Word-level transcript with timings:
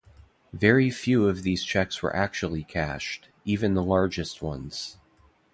Very 0.51 0.89
few 0.89 1.27
of 1.29 1.43
these 1.43 1.63
checks 1.63 2.01
were 2.01 2.15
actually 2.15 2.63
cashed, 2.63 3.29
even 3.45 3.75
the 3.75 3.83
largest 3.83 4.41
ones. 4.41 4.97